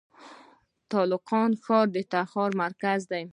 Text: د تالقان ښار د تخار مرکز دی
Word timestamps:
د 0.03 0.03
تالقان 0.91 1.51
ښار 1.63 1.85
د 1.95 1.97
تخار 2.13 2.51
مرکز 2.63 3.01
دی 3.11 3.23